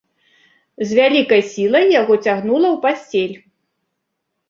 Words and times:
З 0.87 0.97
вялікай 0.99 1.41
сілай 1.51 1.85
яго 2.01 2.13
цягнула 2.25 2.67
ў 2.75 2.83
пасцель. 2.89 3.35